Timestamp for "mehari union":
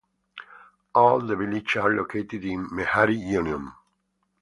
2.71-3.71